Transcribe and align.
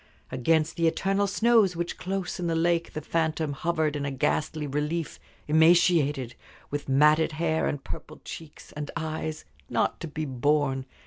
Against 0.31 0.77
the 0.77 0.87
eternal 0.87 1.27
snows 1.27 1.75
which 1.75 1.99
close 1.99 2.39
in 2.39 2.47
the 2.47 2.55
lake 2.55 2.93
the 2.93 3.01
phantom 3.01 3.53
hovered 3.53 3.95
in 3.95 4.03
a 4.03 4.09
ghastly 4.09 4.65
relief 4.65 5.19
emaciated, 5.47 6.33
with 6.71 6.89
matted 6.89 7.33
hair, 7.33 7.67
and 7.67 7.83
purpled 7.83 8.25
cheeks, 8.25 8.71
and 8.71 8.89
eyes 8.97 9.45
not 9.69 9.99
to 9.99 10.07
be 10.07 10.25
borne! 10.25 10.87